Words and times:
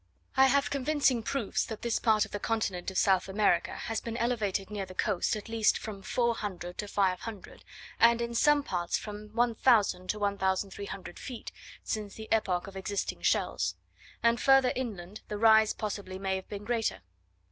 I 0.35 0.47
have 0.47 0.71
convincing 0.71 1.21
proofs 1.21 1.63
that 1.63 1.83
this 1.83 1.99
part 1.99 2.25
of 2.25 2.31
the 2.31 2.39
continent 2.39 2.89
of 2.89 2.97
South 2.97 3.29
America 3.29 3.75
has 3.75 4.01
been 4.01 4.17
elevated 4.17 4.71
near 4.71 4.87
the 4.87 4.95
coast 4.95 5.35
at 5.35 5.47
least 5.47 5.77
from 5.77 6.01
400 6.01 6.75
to 6.79 6.87
500, 6.87 7.63
and 7.99 8.19
in 8.19 8.33
some 8.33 8.63
parts 8.63 8.97
from 8.97 9.27
1000 9.35 10.09
to 10.09 10.17
1300 10.17 11.19
feet, 11.19 11.51
since 11.83 12.15
the 12.15 12.27
epoch 12.31 12.65
of 12.65 12.75
existing 12.75 13.21
shells; 13.21 13.75
and 14.23 14.41
further 14.41 14.73
inland 14.75 15.21
the 15.27 15.37
rise 15.37 15.71
possibly 15.71 16.17
may 16.17 16.35
have 16.35 16.49
been 16.49 16.63
greater. 16.65 17.01